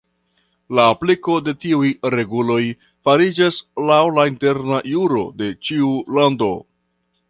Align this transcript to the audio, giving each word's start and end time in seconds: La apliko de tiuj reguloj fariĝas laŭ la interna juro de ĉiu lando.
La 0.79 0.85
apliko 0.93 1.35
de 1.49 1.53
tiuj 1.65 1.91
reguloj 2.15 2.59
fariĝas 3.09 3.63
laŭ 3.91 4.03
la 4.19 4.27
interna 4.35 4.85
juro 4.97 5.25
de 5.43 5.55
ĉiu 5.69 5.97
lando. 6.19 6.55